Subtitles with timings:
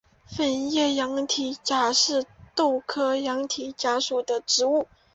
[0.25, 4.87] 粉叶羊蹄甲是豆科羊蹄甲属的植物。